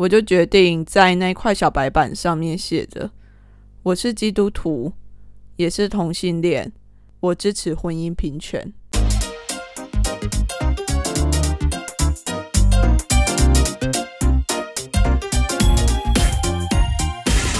[0.00, 3.10] 我就决定在那块小白板上面写着
[3.82, 4.92] ：“我是基督徒，
[5.56, 6.72] 也是同性恋，
[7.18, 8.72] 我支持婚姻平权。”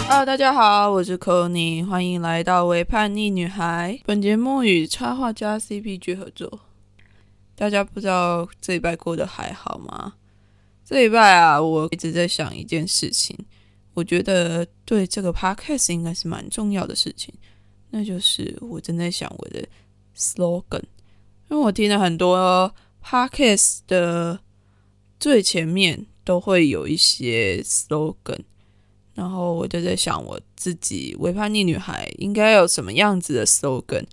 [0.09, 3.98] Hello，大家好，我是 c o n y 欢迎来到《为叛逆女孩》。
[4.07, 6.61] 本节目与插画家 CPG 合作。
[7.57, 10.12] 大家不知道这礼拜过得还好吗？
[10.89, 13.36] 这礼拜啊，我一直在想一件事情，
[13.93, 17.35] 我觉得对这个 podcast 应该是蛮重要的事情，
[17.90, 19.68] 那就是我正在想我的
[20.16, 20.82] slogan，
[21.50, 24.40] 因为我听了很多 podcast 的
[25.21, 28.41] 最前面都会有一些 slogan。
[29.13, 34.06] 然后我就在想，我自己《微叛逆女孩》应该有什么样子的 slogan？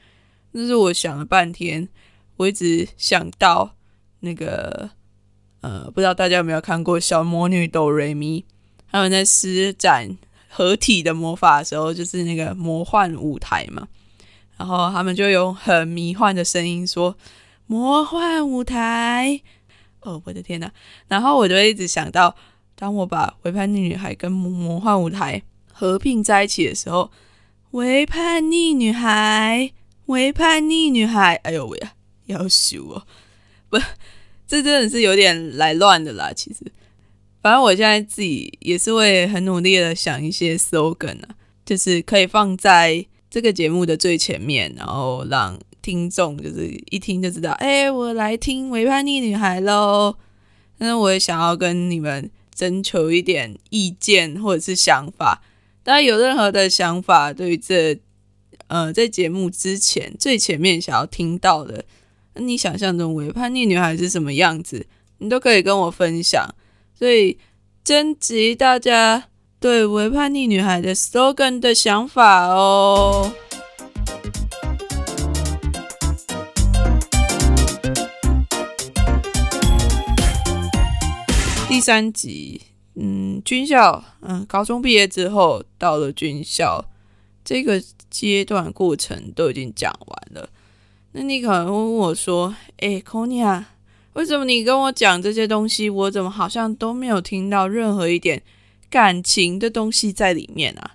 [0.51, 1.87] 但是我想了半天，
[2.35, 3.77] 我一直想到
[4.19, 4.89] 那个
[5.65, 8.41] 呃，不知道大家有没有看过《小魔女哆瑞咪》？
[8.91, 10.15] 他们在施展
[10.47, 13.87] 合体的魔法的时候，就是那个魔幻舞台嘛。
[14.57, 17.17] 然后他们就用很迷幻的声音说
[17.65, 19.41] “魔幻舞台”。
[20.01, 20.69] 哦，我的天呐！
[21.07, 22.35] 然后我就一直想到。
[22.77, 25.39] 当我把《微叛逆女孩》跟《魔幻舞台》
[25.71, 27.05] 合并在一起的时候，
[27.71, 29.61] 《微叛逆女孩》
[30.07, 31.93] 《微叛逆女孩》，哎呦喂呀，
[32.25, 33.03] 要羞哦！
[33.69, 33.77] 不，
[34.47, 36.31] 这真的是有点来乱的啦。
[36.33, 36.59] 其实，
[37.41, 50.15] 反正我现在自己也是会很努力的想一些 slogan 啊，就是可以放在这个节目的最前面，然后让听众就是一听就知道，哎，我来听《微叛逆女孩》喽。
[50.77, 52.29] 但是我也想要跟你们。
[52.55, 55.43] 征求一点意见或者是想法，
[55.83, 57.99] 大家有任何的想法，对于这
[58.67, 61.83] 呃在节目之前最前面想要听到的，
[62.37, 64.85] 你想象中伪叛逆女孩是什么样子，
[65.19, 66.45] 你都可以跟我分享。
[66.93, 67.37] 所以
[67.81, 73.33] 征集大家对伪叛逆女孩的 slogan 的想法哦。
[81.69, 82.61] 第三集，
[82.95, 86.83] 嗯，军校，嗯，高中毕业之后到了军校
[87.45, 90.49] 这个阶段过程都已经讲完了。
[91.17, 93.65] 那你可能会问我说：“哎 c o n y a，
[94.13, 98.43] 为什么你跟我讲这些东西，我怎么好像都没有听到任何一点
[98.89, 100.91] 感情的东西在里面啊？”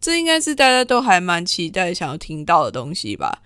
[0.00, 3.42] 这应该是大家都还蛮期待想要听到的东西吧？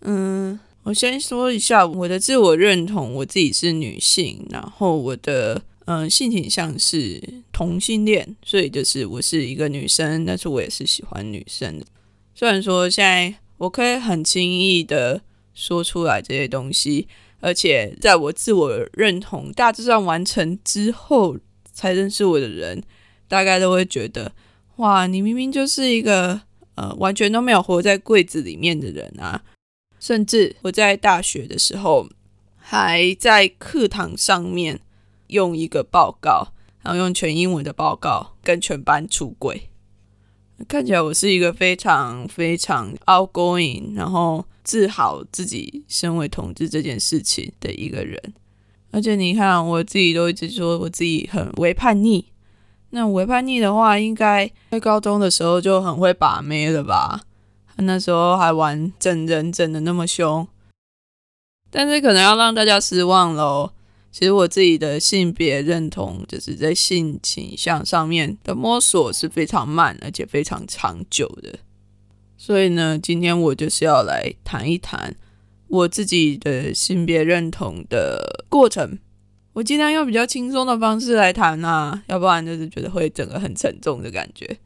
[0.00, 5.62] 嗯，我先说一下我的自我认同，我自己是女性，然后我的。
[5.86, 7.20] 嗯，性倾向是
[7.52, 11.86] 同性恋，所以就是我是一个女生，但是我也是喜欢女生的。
[12.32, 15.20] 虽然说现在我可以很轻易的
[15.60, 17.06] 说出来这些东西，
[17.40, 21.36] 而且在我自我认同大致上完成之后，
[21.72, 22.82] 才认识我的人，
[23.28, 24.32] 大概都会觉得，
[24.76, 26.40] 哇，你明明就是一个
[26.76, 29.42] 呃完全都没有活在柜子里面的人啊！
[29.98, 32.08] 甚至我在大学的时候，
[32.56, 34.80] 还在课堂上面。
[35.30, 36.48] 用一个报告，
[36.82, 39.70] 然后用全英文的报告跟全班出柜，
[40.66, 48.20] 看起来我是一个非常非常 outgoing，然后自豪自己身为同志这件事情的一个人。
[48.90, 52.26] 而且你看，我自己都一直说我自己很为叛逆。
[52.90, 57.20] 那为叛逆的话，应该在高中的时候就很会把妹了吧？
[57.76, 60.46] 那时候还玩整人整的那么凶，
[61.70, 63.72] 但是可能要让大家失望喽。
[64.10, 71.60] 其实我自己的性别认同，就是在性倾向上面的摸索是非常慢，而且非常长久的。
[72.42, 75.14] 所以呢，今天我就是要来谈一谈
[75.68, 78.98] 我自己的性别认同的过程。
[79.52, 84.56] 我尽量用比较轻松的方式来谈啊，要不然就是觉得会整个很沉重的感觉。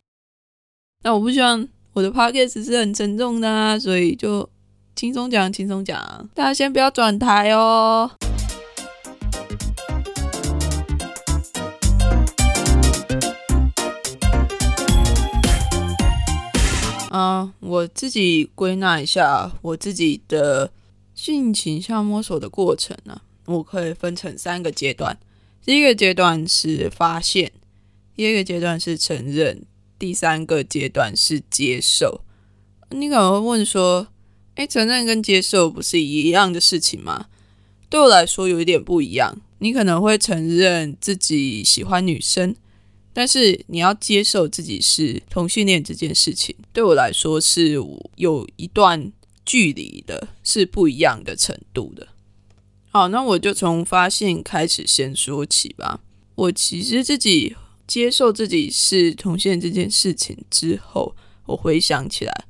[1.03, 4.49] 那我不希望我的 podcast 是很沉重的啊，所以就
[4.95, 5.99] 轻松讲，轻松讲。
[6.33, 8.09] 大家先不要转台哦。
[17.15, 20.73] 啊，我自己归纳一下我自己的
[21.15, 25.17] 性倾向摸索的过程呢，我可以分成三个阶段。
[25.65, 27.53] 第一个阶段是发现，
[28.17, 29.63] 第二个阶段是承认，
[29.97, 32.23] 第三个阶段是接受。
[32.91, 34.09] 你可能会问说，
[34.57, 37.27] 哎，承认跟接受不是一样的事情吗？
[37.89, 39.41] 对我来说有一点不一样。
[39.59, 42.57] 你可能会承认自己喜欢女生。
[43.15, 47.79] 但是你要接受自己是同性恋这件事情，对我来说是
[48.17, 49.11] 有一段
[49.47, 52.09] 距离的，是不一样的程度的。
[52.91, 56.01] 好，那我就从发现开始先说起吧。
[56.35, 57.57] 我其实自己
[57.87, 61.15] 接受自己是同性恋这件事情之后，
[61.47, 62.45] 我回想起来，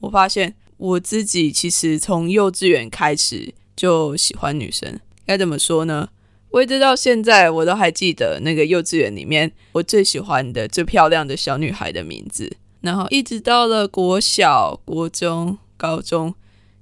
[0.00, 5.00] 我发现我自己其实从幼稚园开始就喜欢女生。
[5.24, 6.10] 该怎么说呢？
[6.52, 12.54] 我一直到现在，我都还记得那个幼稚园里面我最喜欢的、最漂亮的小女孩的名字。
[12.82, 16.34] 然后一直到了国小、国中、高中，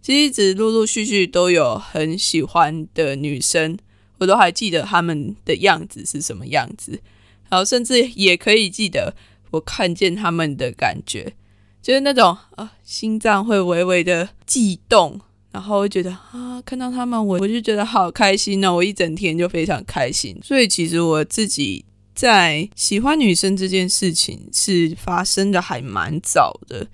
[0.02, 3.78] 其实一直陆陆续续都有很喜欢的女生，
[4.18, 7.00] 我都还记得她们的样子是什么样子。
[7.48, 9.14] 然后甚至也可以记得
[9.50, 11.34] 我看见他们的感觉，
[11.80, 15.20] 就是那种啊，心脏会微微的悸动，
[15.52, 20.38] 然后会觉得啊，看到他们我我就觉得好开心呢，我一整天就非常开心。
[20.42, 26.86] 所以其实我自己在喜欢女生这件事情是发生的还蛮早的。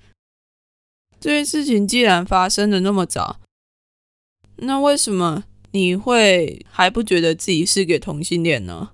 [1.19, 3.39] 这件事情既然发生的那么早，
[4.57, 8.91] 那为什么你会还不觉得自己是个同性恋呢？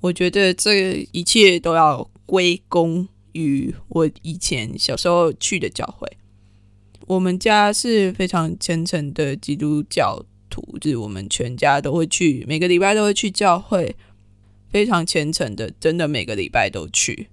[0.00, 6.06] 我觉得这一切都要归功于我以前小时候去的教会。
[7.14, 13.94] 我们家是非常虔诚的基督教徒，就是我们全家都会去，每个礼拜都会去教会，
[14.70, 17.28] 非常虔诚的，真的每个礼拜都去。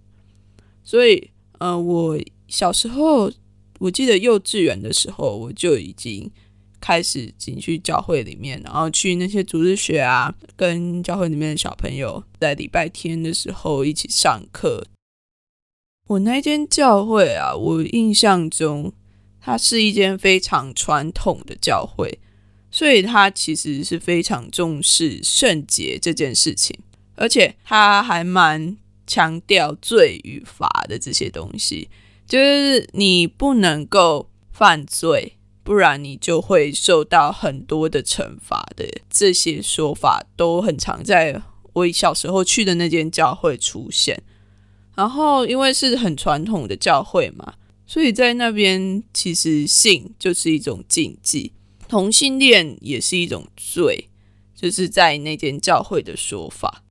[0.83, 1.29] 所以，
[1.59, 3.31] 呃，我小时候，
[3.79, 6.31] 我记得幼稚园的时候，我就已经。
[6.81, 14.87] 开始进去教会里面，然后去那些组织学啊，跟教会里面的小朋友在礼拜天的时候一起上课。
[16.07, 18.93] 我那间教会啊，我印象中
[19.49, 22.19] 它是一间非常传统的教会，
[22.69, 26.77] 所以它其实是非常重视圣洁这件事情，
[27.15, 31.89] 而且它还蛮强调罪与罚的这些东西，
[32.27, 35.33] 就是你不能够犯罪。
[35.61, 38.83] 不然你就会受到很多的惩罚的。
[39.07, 41.39] 这些说法都很常在
[41.73, 44.19] 我小时候去的那间教会出现。
[44.95, 47.53] 然后因为是很传统的教会嘛，
[47.89, 51.51] 所以在那边其实性就是一种禁忌，
[51.87, 54.07] 同性恋也是一种罪，
[54.55, 56.83] 就是在那间教会的说法。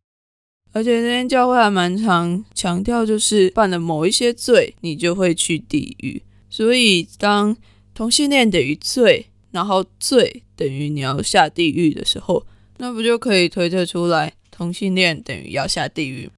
[0.73, 6.21] 而且那间教会还蛮常强调，就是犯了某一些罪，你就会去地狱。
[6.51, 7.57] 所以当
[7.95, 12.45] 同性恋等于罪，然后罪等于你要下地狱的时候，
[12.79, 16.29] 那不就可以推测出来同性恋等于要下地狱？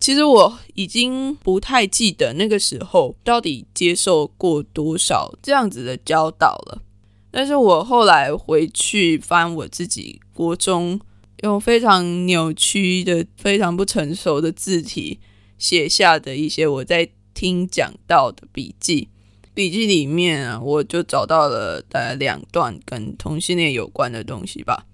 [0.00, 6.82] 其实我已经不太记得那个时候到底接受过多少这样子的教导了。
[7.30, 10.98] 但是我后来回去翻我自己国中
[11.42, 15.20] 用非常扭曲的、非常不成熟的字体
[15.58, 19.08] 写下的一些我在听讲到的笔记。
[19.52, 24.86] 笔记里面啊，我就找到了大概两段跟同性恋有关的东西吧。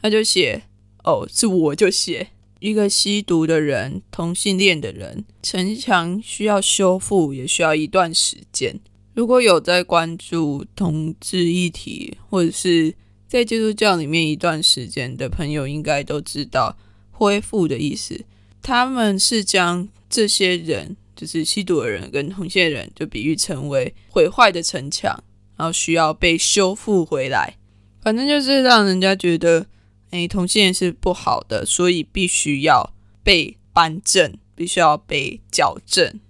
[0.00, 0.62] 他就写，
[1.04, 2.28] 哦，是我就写
[2.60, 8.78] 一个吸毒的人，同性恋的人，城墙需要修复，也需要一段时间。
[9.14, 12.94] 如果有在关注同志议题，或者是
[13.26, 16.78] 在基督教里面一段时间的朋友，应该都知道
[17.10, 18.24] 恢复的意思。
[18.62, 20.96] 他们是将这些人。
[21.16, 25.22] 就是吸毒的人跟同性人，就比喻成为毁坏的城墙，
[25.54, 27.58] 然后需要被修复回来。
[28.00, 29.66] 反正就是让人家觉得，
[30.10, 32.92] 哎，同性恋是不好的，所以必须要
[33.22, 36.20] 被扳正，必须要被矫正。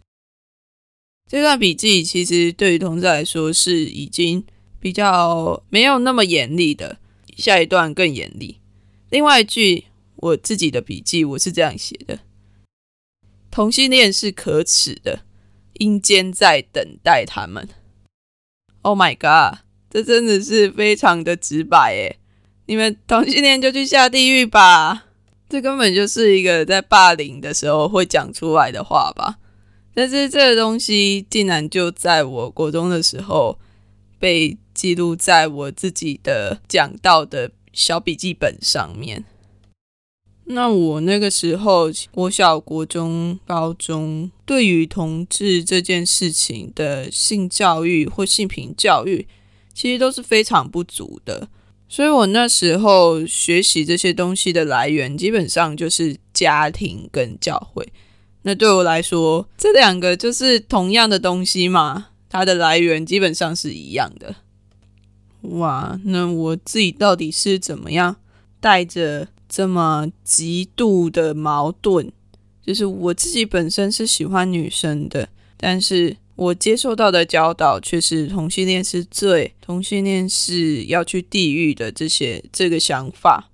[1.26, 4.44] 这段笔记其实对于同志来说是已经
[4.78, 6.98] 比较没有那么严厉的，
[7.36, 8.60] 下一段更严厉。
[9.10, 12.20] 另外一句我自己的笔记，我是这样写的。
[13.50, 15.24] 同性恋是可耻的，
[15.74, 17.68] 阴间在等待他们。
[18.82, 22.19] Oh my god，这真的是非常的直白诶！
[22.70, 25.06] 你们同性恋就去下地狱吧，
[25.48, 29.38] 这根本就是一个在霸凌的时候会讲出来的话吧？
[29.92, 33.58] 但是这个东西竟然就在我国中的时候
[34.20, 39.24] 被记录在我自己的讲到的小笔记本上面。
[40.44, 49.26] 那我那个时候，国小、国中、高中，对于同志这件事情的性教育或性平教育，
[49.74, 51.48] 其实都是非常不足的。
[51.90, 57.86] 所以我那时候学习这些东西的来源，基本上就是家庭跟教会。
[58.42, 64.36] 那对我来说，这两个就是同样的东西嘛，它的来源基本上是一样的。
[65.58, 68.16] 哇，那我自己到底是怎么样
[68.58, 69.28] 带着？
[69.52, 72.12] 这么极度的矛盾，
[72.64, 83.50] 就是我自己本身是喜欢女生的，但是我接受到的教导却是同性恋是罪，同性恋是要去地狱的这些这个想法，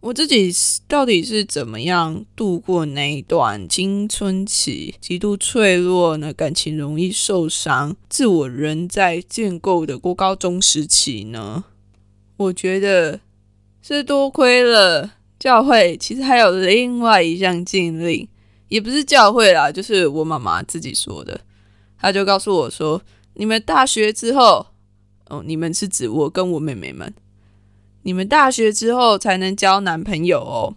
[0.00, 0.52] 我自己
[0.86, 11.64] 到底是怎么样度过那一段青春期极度脆弱、呢感情容易受伤、自我仍在建构的过高中时期呢？
[12.36, 13.20] 我觉得
[13.80, 18.28] 是多亏了教会，其实还有另外一项禁令，
[18.68, 21.40] 也不是教会啦，就是我妈妈自己说的。
[22.02, 23.00] 他就告诉我说
[23.34, 24.66] ：“你们大学之后，
[25.28, 27.14] 哦，你们是指我跟我妹妹们。”
[28.04, 30.74] 你们大学之后才能交男朋友哦，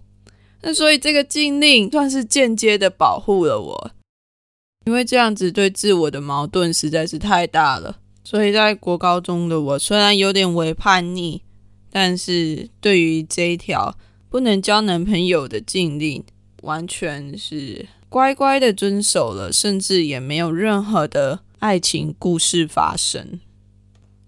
[0.62, 3.92] 那所以这个禁令算是间接的保护了我，
[4.86, 7.98] 因为这样子对自我的矛盾实在是太大了。
[8.24, 11.42] 所以在国高中的我虽然有点为叛逆，
[11.90, 13.98] 但是对于这一条
[14.30, 16.24] 不能交男朋友的禁令，
[16.62, 23.42] 完全是乖乖的遵守了，甚至也没有任何的爱情故事发生。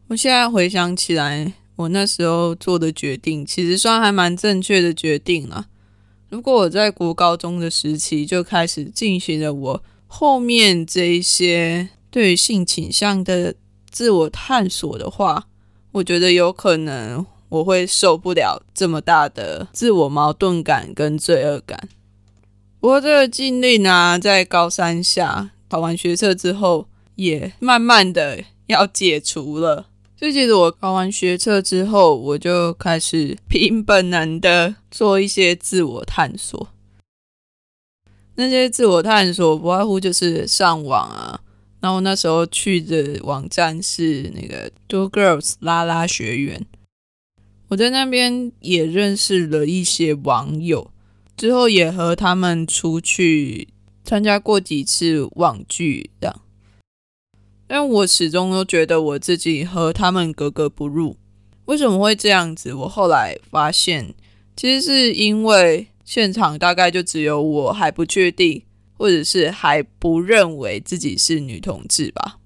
[0.09, 1.53] 我现在回想起来。
[1.77, 5.67] 我那时候做的决定，其实算还蛮正确的决定了。
[6.27, 13.55] 如果我在国高中的时期就开始进行了我后面这一些对于性倾向的
[13.89, 15.47] 自我探索的话，
[15.93, 21.87] 我觉得有可能我会受不了这么大的自我矛盾感跟罪恶感。
[22.79, 29.87] 不过这个禁令呢，在高三下考完学测之后，也慢慢的要解除了。
[30.15, 36.69] 所以，其实我考完学测之后，我就开始凭本能的做一些自我探索。
[38.35, 41.41] 那些自我探索不外乎就是上网啊。
[41.79, 46.65] 然后那时候去的网站是那个 Do Girls 拉拉学园，
[47.67, 50.89] 我在那边也认识了一些网友，
[51.37, 53.69] 之后也和他们出去
[54.03, 56.41] 参加过几次网剧，这样。
[57.67, 61.15] 但我始终都觉得我自己和他们格格不入。
[61.65, 62.73] 为什么会这样子？
[62.73, 64.15] 我后来发现，
[64.55, 68.63] 其实是因为现场大概就只有我还不确定，
[68.97, 72.39] 或者是还不认为自己是女同志吧。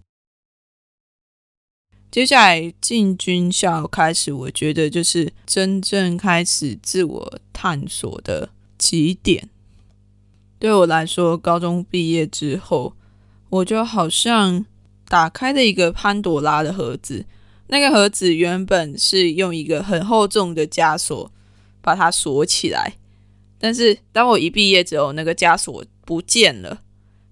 [2.10, 8.50] 接下来进军校开始，我觉得就是真正开始自我探索的
[8.82, 9.48] 起点。
[10.58, 12.96] 对我来说，高中毕业之后，
[13.50, 14.66] 我就好像。
[15.10, 17.26] 打开了一个潘朵拉的盒子，
[17.68, 21.30] 那个盒子原本是用一个很厚重的枷锁
[21.82, 22.94] 把它锁起来，
[23.60, 26.80] 但是当我一毕业之后，那个枷锁不见了，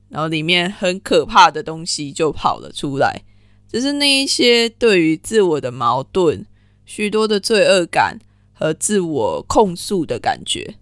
[0.09, 3.23] 然后里面很可怕的东西就跑了出来，
[3.71, 6.45] 只是那一些对于自我的矛盾、
[6.85, 8.19] 许多的罪恶感
[8.51, 10.75] 和自我控诉的感觉。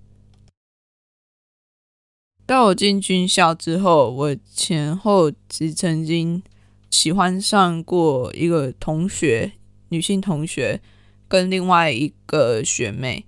[2.47, 6.41] 到我进军校之后，我前后只曾经。
[6.89, 9.51] 喜欢上过一个同学，
[9.89, 10.79] 女性同学
[11.27, 13.25] 跟另外一个学妹。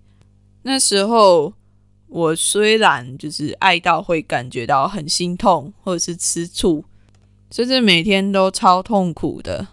[0.64, 1.54] 那时候
[2.08, 6.86] 我虽然就是爱到会感觉到很心痛，或者是吃醋，
[7.52, 9.68] 甚至每天都超痛苦的。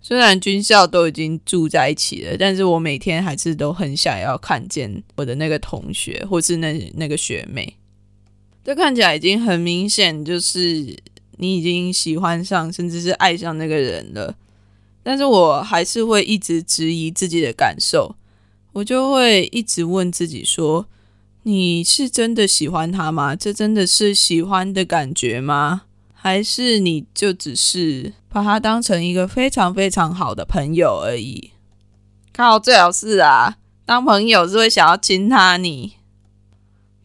[0.00, 7.76] 虽然军校都已经住在一起了，但是我每天还是都很想要看见我的那个同学，或是那那个学妹。
[8.64, 10.96] 这看起来已经很明显，就是。
[11.40, 14.34] 你已经喜欢上，甚至是爱上那个人了，
[15.04, 18.16] 但是我还是会一直质疑自己的感受，
[18.72, 20.86] 我就会一直问自己说：
[21.44, 23.36] 你是真的喜欢他吗？
[23.36, 25.82] 这真的是喜欢的感觉吗？
[26.12, 31.52] 还是你就只是把他当成一个非常非常好的朋友而已？
[32.32, 35.97] 靠，最好是啊，当朋友是会想要亲他你。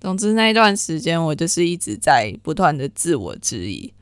[0.03, 3.93] 总之那一段时间，我就是一直在不断的自我质疑。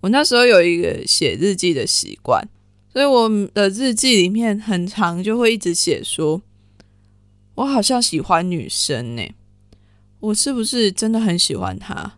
[0.00, 2.48] 我那时候有一个写日记的习惯，
[2.90, 6.40] 所以我的日记里面很长，就会一直写说，
[7.56, 9.34] 我好像喜欢女生呢，
[10.20, 12.14] 我是不是真的很喜欢她？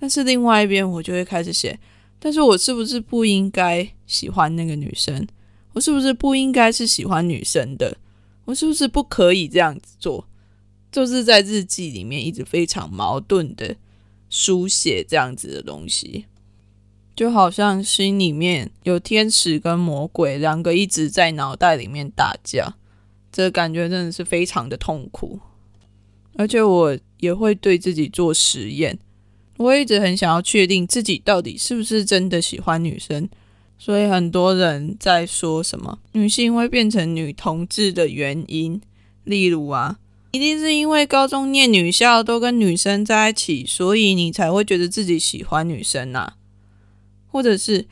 [0.00, 1.78] 但是另外一边我就会开始写，
[2.18, 5.24] 但是我是不是不应该喜欢那个女生？
[5.74, 7.96] 我是不是不应该是喜欢女生的？
[8.46, 10.26] 我是不是不可以这样子做？
[10.90, 13.76] 就是在日记里面一直非常矛盾的
[14.28, 16.26] 书写这样子的东西。
[17.16, 22.76] 就好像心里面有天使跟魔鬼两个一直在脑袋里面打架，
[23.30, 25.38] 这感觉真的是非常的痛苦。
[26.36, 28.98] 而且我也会对自己做实验，
[29.58, 33.28] 我一直很想要确定自己到底是不是真的喜欢女生。
[33.76, 38.80] 所以很多人在说什么女性会变成女同志的原因，
[39.24, 39.98] 例如啊，
[40.32, 46.34] 一定是因为高中念女校都跟女生在一起，所以你才会觉得自己喜欢女生呐。
[47.26, 47.86] 或者是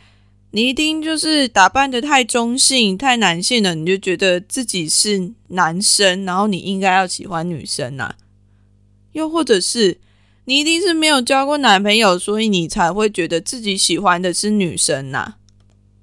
[0.50, 8.14] 你一定就是打扮的太中性、太男性了，你就觉得自己是男生，然后你应该要喜欢女生呐？
[9.12, 9.98] 又或者是
[10.44, 15.34] 你一定是没有交过男朋友，所以你才会觉得自己喜欢的是女生呐？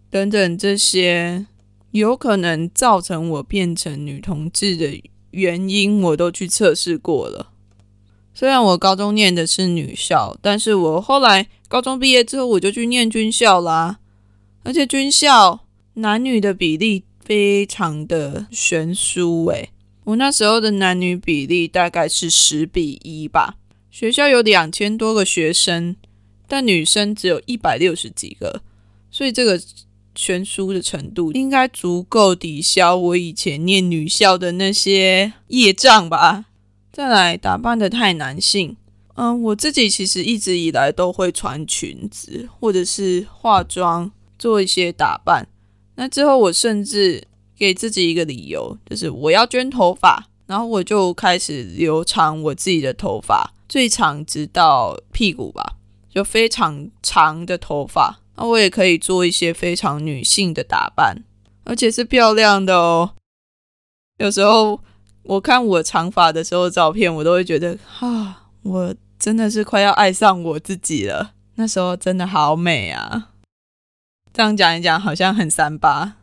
[0.09, 1.45] 等等这些
[1.91, 5.01] 有可能造成我变成女同志的
[5.35, 7.51] 原因，我都去测试过了。
[8.33, 13.99] 虽然我高中念的是女校，但是我后来高中毕业之后，我就去念军校啦。
[14.63, 15.65] 而且军校
[15.95, 19.69] 男女的比例非常的悬殊诶，
[20.05, 23.55] 我那时候的男女比例大概是十比一吧。
[23.91, 25.95] 学校有两千多个学生，
[26.47, 28.61] 但女生只有一百六十几个，
[29.09, 29.61] 所以这个
[30.15, 36.45] 悬殊的程度应该足够抵消我以前念女校的那些业障吧。
[36.91, 38.77] 再来，打扮的太男性。
[39.15, 44.11] 嗯，我自己其实一直以来都会穿裙子，或者是化妆。
[44.37, 45.47] 做一些打扮，
[45.95, 47.25] 那之后我甚至
[47.57, 55.77] 给自己一个理由，就是我要捐头发，然后我就开始留长我自己的头发，最长直到屁股吧，
[56.13, 58.19] 就非常长的头发。
[58.37, 61.23] 那我也可以做一些非常女性的打扮，
[61.63, 63.11] 而且是漂亮的哦。
[64.17, 64.79] 有时候
[65.23, 71.31] 我看我长发的时候照片，我都会觉得，啊，我真的是快要爱上我自己了。
[71.55, 73.29] 那时候真的好美啊！
[74.33, 76.17] 这样讲一讲，好像很三八，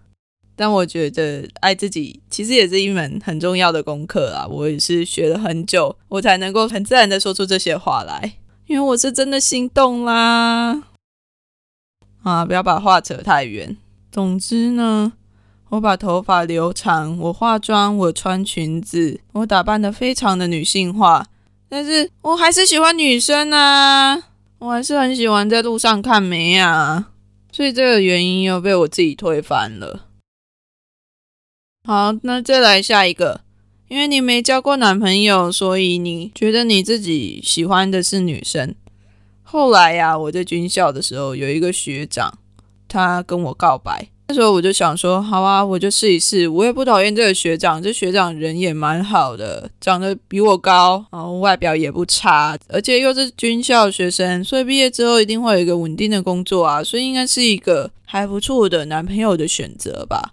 [0.55, 4.47] 但我觉得爱自己其实也是一门很重要的功课啊。
[4.47, 8.35] 我也是学了很久，我才能够很自然的说出这些话来，
[8.67, 10.83] 因为我是真的心动啦。
[12.23, 13.77] 啊，不要把话扯太远。
[14.11, 15.13] 总之呢，
[15.71, 21.27] 我把头发留长，我化妆，我穿裙子，我打扮的非常的女性化，
[21.69, 24.23] 但是我还是喜欢女生啊，
[24.59, 27.09] 我还是很喜欢在路上看梅啊。
[27.51, 30.07] 所以这个原因又被我自己推翻了。
[31.85, 33.41] 好，那再来下一个，
[33.89, 38.75] 因为你没交过男朋友，所以你觉得你自己喜欢的是女生。
[39.53, 42.39] 后来呀，我在军校的时候，有一个学长，
[42.89, 44.09] 他跟我告白。
[44.29, 46.49] 那时候我就想说，好啊，我就试一试。
[46.49, 60.33] 我也不讨厌这个学长，这学长人也蛮好的，长得比我高，然后外表也不差，而且又是军校学生，所以毕业之后一定会有一个稳定的工作啊，所以应该是一个还不错的男朋友的选择吧。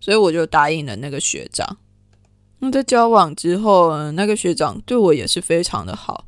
[0.00, 1.76] 所以我就答应了那个学长。
[2.60, 6.24] 那在交往之后，那个学长对我也是非常的好。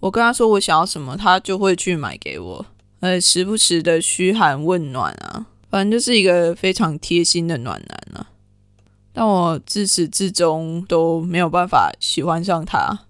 [0.00, 2.66] 我跟他说我想要什么，他就会去买给我，
[3.00, 5.46] 呃，时不时的嘘寒问暖啊。
[5.68, 8.28] 反正就是一个非常贴心的暖男啊，
[9.12, 13.06] 但我自始至终都没有办法喜欢上他，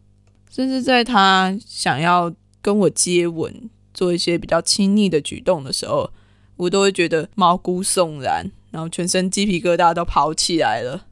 [0.50, 6.10] 甚至在他想要跟我接吻、做一些比较亲昵的举动的时候，
[6.56, 11.04] 我都会觉得毛骨悚然，然后全身鸡皮疙瘩都跑起来了。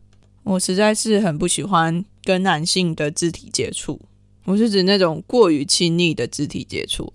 [0.44, 4.00] 我实在是很不喜欢跟男性的肢体接触，
[4.44, 7.12] 我是指那种过于亲昵的肢体接触。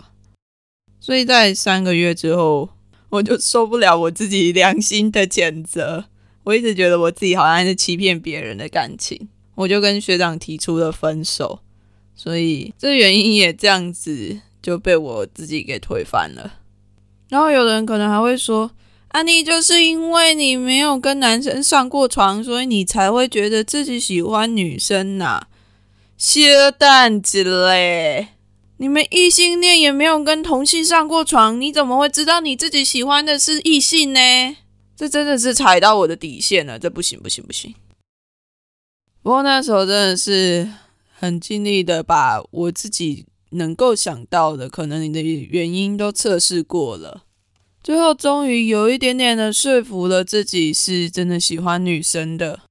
[0.99, 2.69] 所以在三个月之后。
[3.11, 6.05] 我就受不了我自己良心的谴责，
[6.43, 11.61] 我一直觉得我自己好像是欺骗别人的感情，我就跟学长提出了分手，
[12.13, 16.59] 所以这原因也这样子就被我自己给推翻了。
[17.29, 18.69] 然后有人可能还会说
[19.09, 25.47] ：“安妮就是因为你没有跟男生上过床，所以你才会觉得自己喜欢女生呐，
[26.19, 28.27] 谢蛋子嘞。”
[28.77, 34.19] 你们异性恋也没有跟同性上过床，你怎么会知道你自己喜欢的是异性呢？
[34.95, 37.73] 这真的是踩到我的底线了，这不行不行不行。
[39.21, 40.69] 不过那时候真的是
[41.13, 47.23] 很尽力的把我自己能够想到的可能你的原因都测试过了，
[47.84, 52.62] 最后终于有一点点的说服了自己是真的喜欢女生的。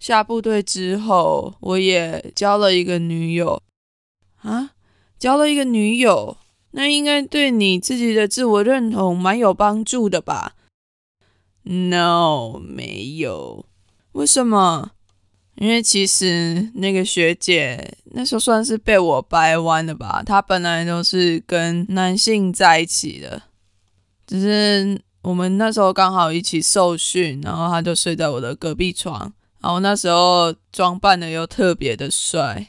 [0.00, 3.62] 下部队之后，我也交了一个女友
[4.38, 4.72] 啊。
[5.18, 6.38] 交了一个女友，
[6.70, 10.54] 那应该对你自己的自我认同蛮有帮助的吧
[11.64, 13.66] ？No，没有。
[14.12, 14.92] 为什么？
[15.56, 20.22] 因为其实那个学姐那时候算是被我掰弯的吧。
[20.24, 23.42] 她本来都是跟男性在一起的，
[24.26, 29.30] 只是我们那时候刚好一起受训，然后她就睡在我的隔壁床。
[29.60, 32.68] 然后那时候装扮的又特别的帅。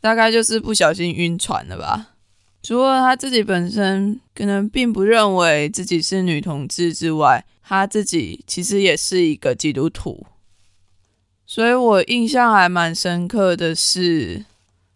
[0.00, 2.14] 大概就是不小心晕船了吧。
[2.62, 10.26] 除了他自己本身可能并不认为自己是女同志之外，他自己其实也是一个基督徒。
[11.44, 14.46] 所以我印象还蛮深刻的是，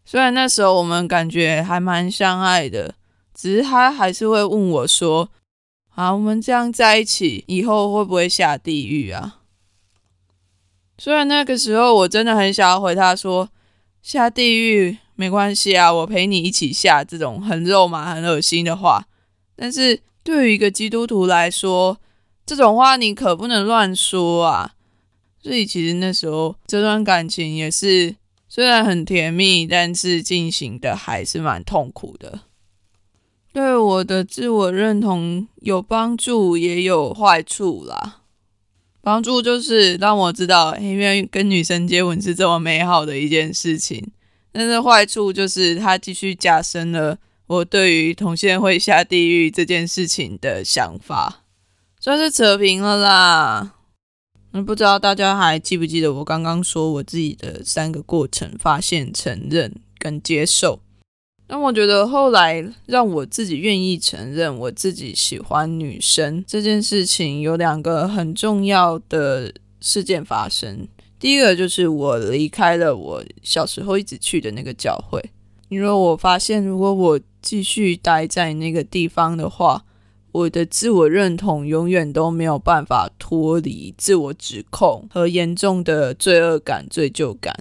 [0.07, 2.95] 虽然那时候我们感觉还蛮相爱的，
[3.35, 5.29] 只是他还是会问我说
[5.95, 9.41] ：“啊，我们这样在一起，以后会不会下地狱啊？
[10.97, 13.49] 虽然那个时候我真的很想要回他说，
[14.03, 19.07] 下地狱没关系啊，我陪你一起下这种很肉麻、很恶心的话，
[19.57, 21.99] 但是对于一个基督徒来说，
[22.47, 24.73] 这种话你可不能乱说啊。
[25.43, 28.17] 所以其实那时候这段感情也是
[28.49, 32.41] 虽然很甜蜜，但是进行的还是蛮痛苦的。
[33.53, 38.23] 对我的自我认同有帮助，也有坏处啦。
[39.05, 44.11] 帮助就是让我知道，因为跟女生接吻是这么美好的一件事情。
[44.51, 51.45] 但是坏处就是它继续加深了我对于同性会下地狱这件事情的想法，
[52.01, 53.75] 算是扯平了啦。
[54.53, 60.81] 那不知道大家还记不记得我刚刚说我自己的三个过程：发现、承认跟接受。
[61.47, 70.89] 那我觉得后来让我自己愿意承认我自己喜欢女生这件事情，有两个很重要的事件发生。
[71.19, 75.23] 第一个就是我离开了我小时候一直去的那个教会，
[75.69, 79.85] 因为我发现如果我继续待在那个地方的话，
[80.33, 87.55] 我的自我认同永远都没有办法脱离自我指控和严重的罪恶感、罪疚感，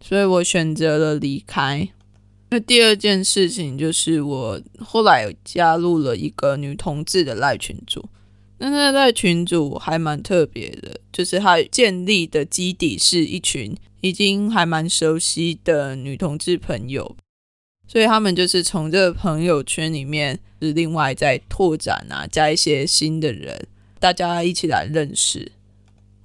[0.00, 1.88] 所以我选择了离开。
[2.50, 8.04] 那第二件事情就是我后来加入了一个女同志的赖群组，
[8.58, 17.16] 那那赖群组还蛮特别的，就是它建立的基底是一群已经还蛮熟悉的女同志朋友，
[17.86, 23.66] 所以他们就是从这个朋友圈里面是另外在拓展啊，加一些新的人，
[24.00, 25.52] 大家一起来认识。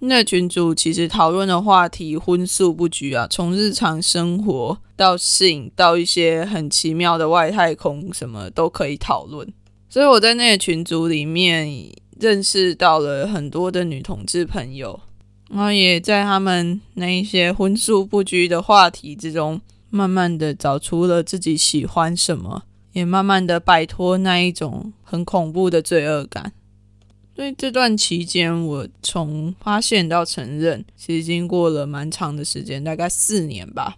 [0.07, 9.47] 那群主其实讨论的话题荤素不拘啊，从日常生活到性，到一些很奇妙的外太空，什么都可以讨论。
[9.89, 11.67] 所以我在那个群组里面
[12.19, 14.99] 认识到了很多的女同志朋友，
[15.49, 22.63] 然后也在他们那一些荤素不拘的话题之中，慢慢的找出了自己喜欢什么，
[22.93, 26.51] 也慢慢的摆脱那一种很恐怖的罪恶感。
[27.35, 33.97] 所以这段期间，我从发现到承认，其实经过了蛮长的时间，大概四年吧。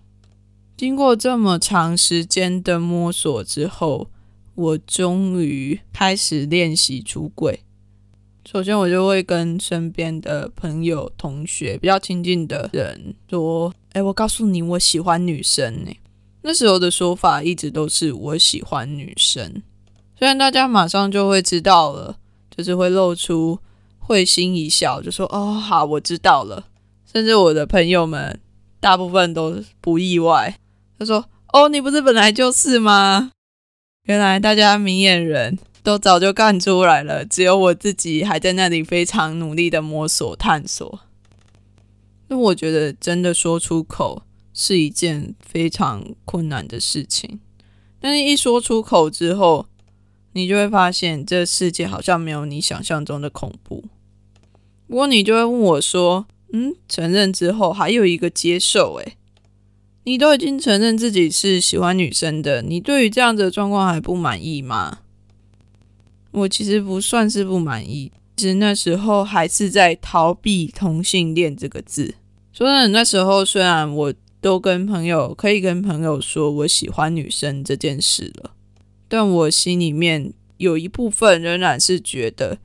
[0.76, 4.10] 经过这么长时间的摸索之后，
[4.56, 7.60] 我终于开始练习出柜。
[8.50, 15.92] 首先，我就会跟身边的朋友、同学比较亲近的人说：“哎，我告诉你，我喜欢女生。”呢。
[16.42, 19.62] 那时候的说法一直都是我喜欢女生，
[20.18, 22.18] 虽然大家马上就会知道了。
[22.58, 23.60] 就是会露出
[24.00, 26.66] 会心一笑，就说：“哦，好，我知道了。”
[27.06, 28.40] 甚至我的朋友们
[28.80, 30.58] 大部分都不意外。
[30.98, 33.32] 他说：“哦，你不是本来就是吗？”
[34.06, 41.02] 原来大家明眼人都早就干出来了，只有我自己还在那里非常努力的摸索探索。
[42.30, 47.40] 那我觉得真的说出口是一件非常困难的事情，
[48.00, 49.68] 但是一说出口之后。
[50.38, 53.84] 你就会发现，这世界好像没有你想象中的恐怖。
[54.88, 58.94] 不过你就会问我说：“嗯，承认之后还有一个接受？
[59.04, 59.18] 诶，
[60.04, 65.00] 你都已经承认自己是喜欢女生的，你对于这样的状况还不满意吗？”
[66.32, 72.14] 我其实不算是不满意，其实那时候还是在逃避同性恋这个字。
[72.54, 78.52] 说真的，那时候虽然我都跟朋友可以跟朋友说我喜欢女生这件事了。
[79.10, 82.58] 但我心里面有一部分仍然是觉得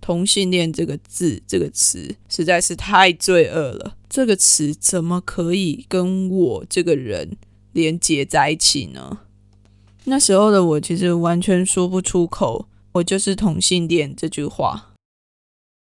[0.00, 3.96] 同性恋这个字这个词实在是太罪恶了。
[4.08, 7.36] 这个词怎么可以跟我这个人
[7.72, 9.20] 连接在一起呢？
[10.04, 14.94] 那时候的我其实完全说不出口“我就是同性恋”这句话。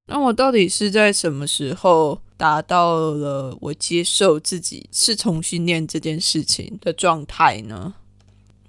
[0.08, 7.96] 那我到底是在什么时候达到了我接受自己是同性恋这件事情的状态呢？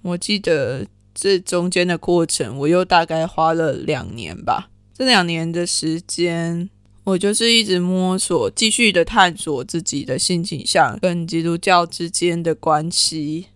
[0.01, 0.87] 我记得。
[1.19, 4.69] 这中间的过程，我又大概花了两年吧。
[4.93, 6.69] 这两年的时间，
[7.03, 13.47] 我就是一直摸索，继续的探索自己的性倾向跟基督教之间的关系，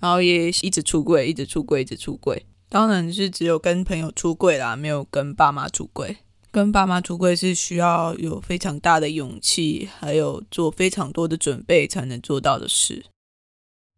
[0.00, 2.46] 然后也一直出柜，一直出柜，一直出柜。
[2.70, 6.16] 当然是只有跟朋友出柜啦，没有跟爸妈出柜。
[6.50, 13.04] 跟爸妈出柜是需要有非常大的勇气，还有做非常多的准备才能做到的事。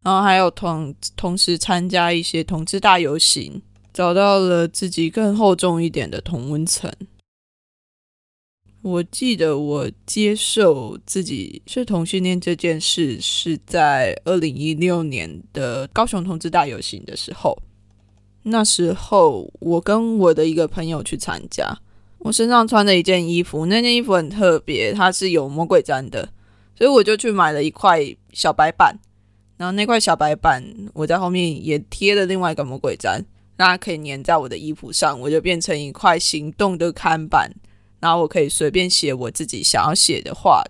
[0.03, 3.61] 然后还有同同时参加一些同志大游行，
[3.93, 6.91] 找到了自己更厚重一点的同温层。
[8.81, 17.57] 我记得我接受自己是同性恋这件事是在二零一六年的高雄同志大游行的时候。
[18.45, 21.79] 那时候我跟我的一个朋友去参加，
[22.17, 26.27] 我身上穿的一件衣服，那件衣服很特别，它是有魔鬼毡的，
[26.77, 28.01] 所以我就去买了一块
[28.33, 28.99] 小白板，
[29.63, 30.61] 然后那块小白板
[30.93, 33.23] 我在后面也贴了另外一个魔鬼粘，
[33.55, 37.49] 让它可以粘在我的衣服上，我就变成一块行动的看板，
[38.01, 40.65] 然后我可以随便写我自己想要写的话。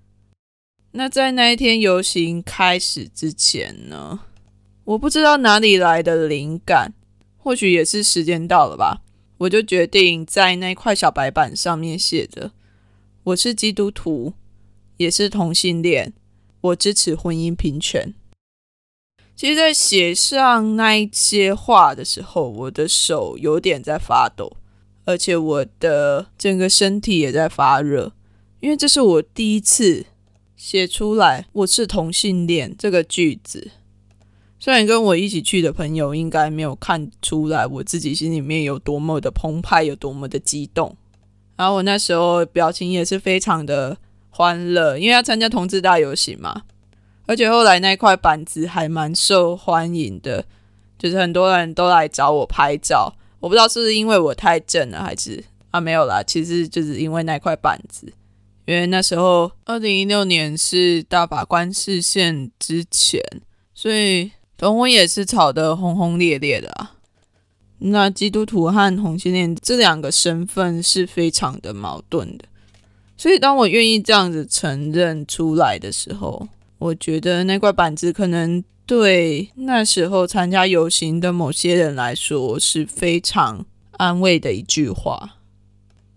[0.92, 4.20] 那在那一天游行开始之前呢，
[4.84, 6.94] 我不知道哪里来的灵感，
[7.36, 9.02] 或许也是时间到了吧，
[9.40, 12.52] 我就决定在那块小白板上面写着
[13.26, 14.34] ：“我是基督徒，
[14.98, 16.14] 也是同性恋，
[16.62, 18.14] 我支持婚姻平权。”
[19.36, 24.58] 其实，在写上那一些话的时候，我的手有点在发抖，
[25.06, 28.14] 而且我的整个身体也在发热，
[28.60, 30.06] 因为这是我第一次。
[30.56, 33.72] 写出来，我是同性恋这个句子。
[34.58, 40.96] 虽然跟我一起去的朋友应该没有看出来，我自己心里面有多么的澎湃，有多么的激动。
[41.58, 43.98] 然后我那时候表情也是非常的
[44.30, 46.62] 欢乐，因为要参加同志大游行嘛。
[47.26, 50.46] 而且后来那块板子还蛮受欢迎的，
[50.98, 53.14] 就是很多人都来找我拍照。
[53.40, 58.12] 我不知道是不是因为我太正了，还是啊没有啦，其实就是因为那块板子。
[58.66, 63.22] 因为那时候，二零一六年是大法官视线之前，
[63.74, 66.92] 所以同婚也是吵得轰轰烈烈的啊。
[67.80, 72.46] 那基督徒和同性恋这两个身份是非常的矛盾的，
[73.18, 76.48] 所以当我愿意这样子承认出来的时候，
[76.84, 85.38] 我觉得那块板子可能对那时候参加游行的某些人来说是非常安慰的一句话。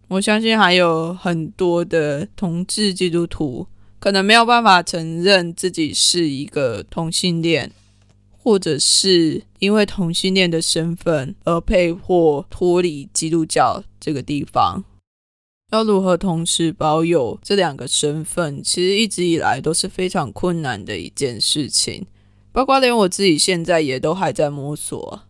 [0.09, 3.69] 我相信还有很多的同志基督徒
[4.01, 7.71] 可能没有办法承认自己是一个同性恋，
[8.37, 14.85] 或者是因为同性恋的身份而被迫脱离基督教这个地方。
[15.71, 22.07] 要如何同时保有这两个身份，其实一直以来都是非常困难的一件事情，
[22.53, 25.23] 包括连我自己现在也都还在摸索。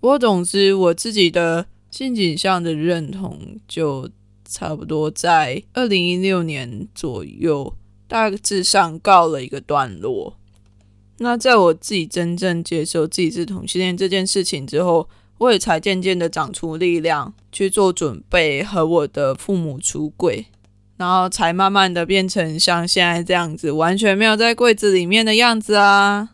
[0.00, 1.66] 不过，总之，我自己的。
[1.88, 4.10] 性倾向的认同就
[4.44, 7.72] 差不多在二零一六年左右，
[8.06, 10.36] 大致上告了一个段落。
[11.16, 20.46] 那在我自己真正接受自己是同性恋这件事情之后，我也才渐渐的长出力量去做准备和我的父母出柜，
[20.96, 26.30] 然后才慢慢的变成像现在这样子，完全没有在柜子里面的样子啊。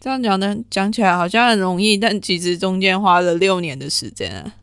[0.00, 4.54] 这样讲的讲起来好像很容易，但其实中间花了六年的时间啊。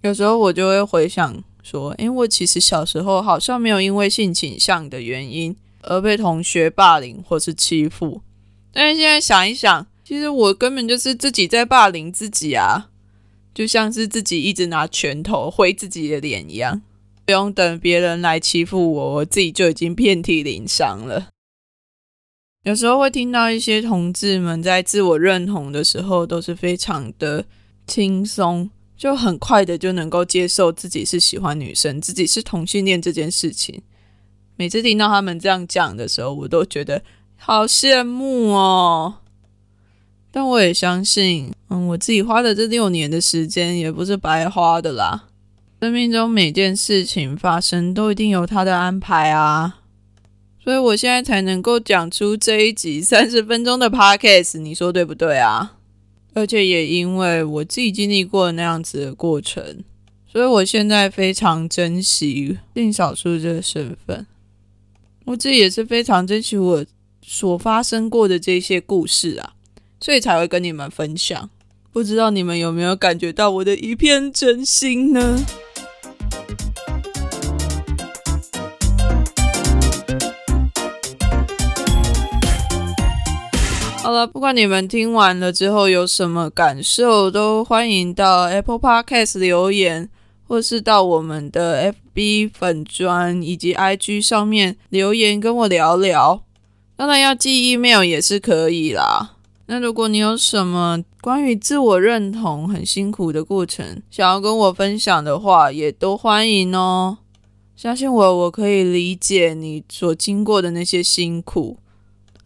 [0.00, 8.22] 有时候我就会回想说，诶，我其实小时候好像没有因为性倾向的原因而被同学霸凌或是欺负，
[8.72, 12.88] 但是现在想一想，其实我根本就是自己在霸凌自己啊，
[13.52, 16.80] 就像是自己一直拿拳头挥自己的脸一样，
[17.26, 21.28] 不用等别人来欺负我，我自己就已经遍体鳞伤了。
[22.62, 27.44] 有时候会听到一些同志们在自我认同的时候，都是非常的
[27.86, 28.70] 轻松。
[28.96, 33.82] 就很快的就能够接受自己是喜欢女生，自己是同性恋这件事情。
[34.56, 37.02] 每次听到他们这样讲的时候，我都觉得
[37.36, 39.16] 好羡慕哦。
[40.30, 45.24] 但我也相信，嗯，我自己花的这六年的时间也不是白花的啦。
[45.80, 49.78] 生命中每件事情发生都一定有它的安排啊，
[50.62, 55.76] 所以我现在才能够讲出这一集三十分钟的 podcast，你说对不对啊？
[56.34, 59.82] 而且也因为我自己经历过那样子的过程，
[60.30, 64.26] 所以我现在非常珍惜性少数这个身份。
[65.24, 66.84] 我自己也是非常珍惜我
[67.22, 69.54] 所发生过的这些故事啊，
[70.00, 71.50] 所以才会跟你们分享。
[71.92, 75.44] 不知道你们有没有感觉到我的一片真心呢？
[84.02, 90.08] 好了，不管你们听完了之后有什么感受，都欢迎到 Apple Podcast 留言，
[90.46, 96.42] 或是到我们的 FB 粉砖以及 IG 上面留言跟我聊聊。
[96.96, 99.34] 当然要寄 email 也是可以啦。
[99.70, 107.18] 那如果你有什么关于自我认同很辛苦的过程，想要跟我分享的话，也都欢迎哦。
[107.76, 111.76] 相信我，我可以理解你所经过的那些辛苦。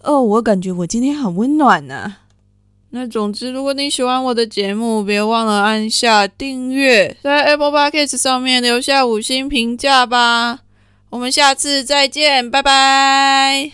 [0.03, 2.17] 哦，我感觉我今天很温暖呢。
[2.91, 10.59] 那总之，如果你喜欢我的节目，别忘了按下订阅，在 Apple Podcast 上面留下五星评价吧。
[11.09, 13.73] 我们下次再见，拜拜。